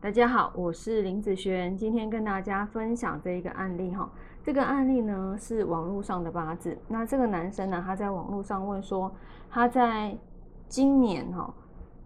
[0.00, 4.08] 大家好，我是林子璇，今天跟大家分享这一个案例哈。
[4.44, 6.78] 这个案例呢是网络上的八字。
[6.86, 9.10] 那这个男生呢，他在网络上问说，
[9.50, 10.16] 他在
[10.68, 11.52] 今年哈，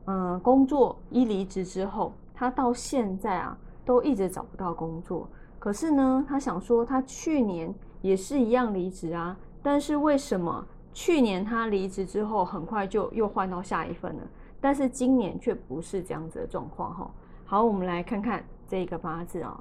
[0.07, 5.29] 嗯，工作一离职之后，他到现在啊都一直找不到工作。
[5.59, 14.23] 可是呢，他想说，他去年也是一样离职啊，但是为什么去年他离职之后很快就又换到下一份了？
[14.63, 17.11] 但是今年却不是这样子的状况哈。
[17.45, 19.61] 好，我们来看看这个八字哦。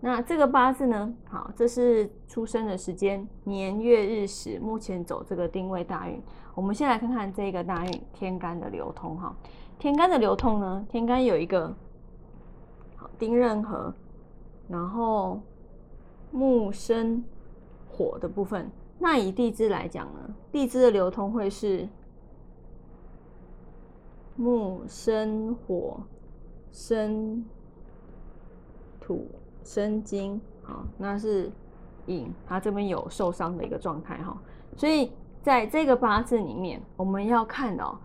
[0.00, 1.14] 那这个八字呢？
[1.28, 6.20] 好，这是出生的时间、年月日时，目前走这个丁位大运。
[6.54, 9.34] 我们先来看看这个大运天干的流通哈。
[9.78, 11.72] 天干的流通呢，天干有一个
[13.18, 13.94] 丁壬合，
[14.68, 15.40] 然后
[16.30, 17.24] 木生
[17.88, 18.70] 火的部分。
[18.98, 21.88] 那以地支来讲呢，地支的流通会是
[24.36, 26.00] 木生火。
[26.72, 27.44] 生
[28.98, 29.30] 土
[29.62, 31.52] 生金，好，那是
[32.06, 34.36] 寅，他这边有受伤的一个状态哈，
[34.74, 35.12] 所以
[35.42, 38.00] 在这个八字里面，我们要看到，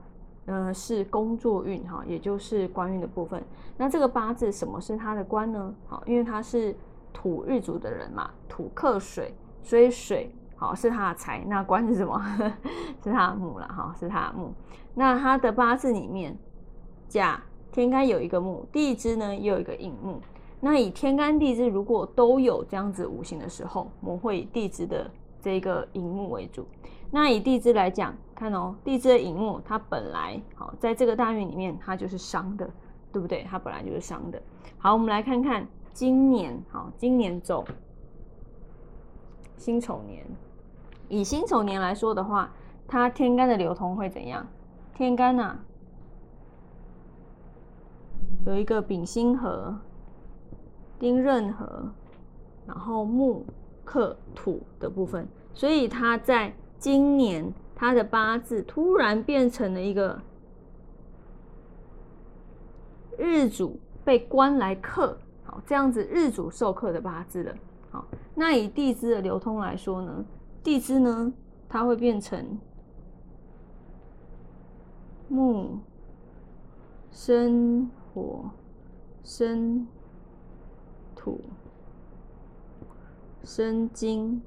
[0.48, 3.42] 呃，是工作运哈，也就是官运的部分。
[3.78, 5.74] 那这个八字什么是他的官呢？
[5.88, 6.76] 好，因为他是
[7.14, 12.22] 土日主的人嘛，土克水，所以水好是他的财，那官是什么？
[13.02, 14.54] 是他的木了哈，是他的木。
[14.94, 16.38] 那他的八字里面
[17.08, 17.42] 甲。
[17.78, 20.20] 天干有一个木，地支呢也有一个寅木。
[20.60, 25.08] 那以天干地支如果都有这样子五行的时候，我们会以地支的
[25.40, 26.66] 这个寅木为主。
[27.12, 32.68] 那以地支来讲，看哦，地支的寅木它本来好在这个大运里面它就是伤的，
[33.12, 33.46] 对不对？
[33.48, 34.42] 它本来就是伤的。
[34.80, 37.64] 好，我们来看看今年，好，今年走
[39.56, 40.26] 辛丑年。
[41.10, 42.52] 以辛丑年来说的话，
[42.88, 44.48] 它天干的流通会怎样？
[44.96, 45.60] 天干呐。
[48.48, 49.78] 有一个丙辛合、
[50.98, 51.92] 丁壬合，
[52.66, 53.46] 然后木
[53.84, 60.18] 克土的部分，所以他在今年他的八字突然变成了一个
[63.18, 67.54] 日主被官来克，好这样子日主受克的八字了。
[67.92, 70.24] 好，那以地支的流通来说呢，
[70.64, 71.34] 地支呢
[71.68, 72.58] 它会变成
[75.28, 75.80] 木
[77.12, 77.92] 生。
[78.18, 78.50] 火
[79.24, 79.86] 生
[81.16, 81.40] 土
[83.44, 84.42] 生金，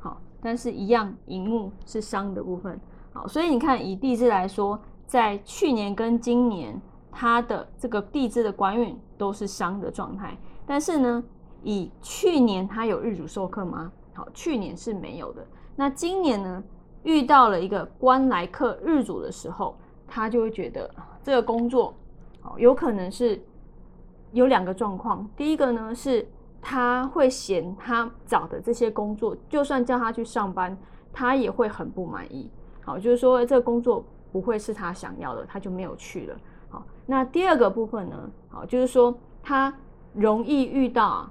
[0.00, 2.80] 好，但是一样，寅木是伤的部分，
[3.12, 11.22] 好，所以你看，以地支来说，在去年跟今年，它的这个地支的官运都是伤的状态，但是呢，
[11.62, 13.92] 以去年它有日主授课吗？
[14.14, 15.46] 好，去年是没有的，
[15.76, 16.60] 那今年呢，
[17.04, 19.76] 遇到了一个官来克日主的时候，
[20.08, 21.94] 他就会觉得这个工作。
[22.58, 23.40] 有可能是
[24.32, 26.26] 有两个状况，第一个呢是
[26.60, 30.76] 他会嫌他找的这些工作，就算叫他去上班，
[31.12, 32.50] 他也会很不满意。
[32.82, 36.36] 好，就是说这个工作不会是他想要的，他就没有去了。
[36.68, 39.72] 好，那第二个部分呢，好，就是说他
[40.12, 41.28] 容易遇到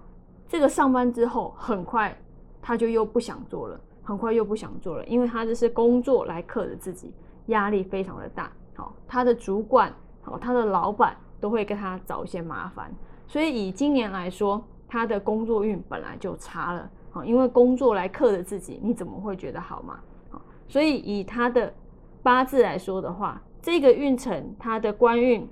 [0.47, 2.18] 这个上班之后，很快
[2.62, 7.14] 他就又不想做了，很快又不想做了，因为他这是工作来克着自己，
[7.47, 8.52] 压力非常的大。
[8.76, 9.94] 好，他的主管。
[10.25, 12.94] 哦，他的老板都会跟他找一些麻烦，
[13.28, 16.90] 所以以今年来说，他的工作运本来就差了。
[17.12, 20.00] 好，因为工作来克着自己，你怎么会觉得好嘛？
[20.30, 21.74] 好，所以以他的
[22.22, 25.47] 八字来说的话，这个运程他的官运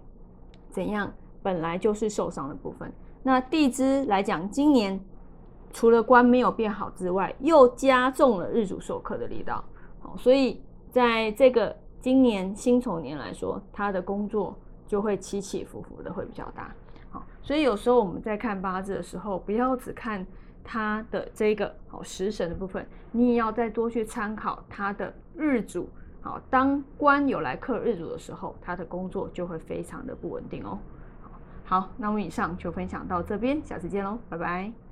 [0.69, 2.91] 怎样，本来就是受伤的部分。
[3.21, 4.99] 那地支来讲，今年
[5.71, 9.63] 除了官没有变好之外，又加重了日主受克的力道。
[10.01, 14.57] 好，所以在这个今年辛丑年来说，他的工作。
[14.93, 16.71] 就会起起伏伏的会比较大，
[17.09, 20.23] 好，所以有时候我们在看八字的时候，不要只看
[20.63, 25.89] 它的这个好食神的部分，你也要再多去参考它的日主。
[26.21, 30.77] 好，当官有来克日主的时候，他的工作就会非常的不稳定哦。
[31.65, 34.82] 好，那我们以上就分享到这边，下次见喽，拜拜。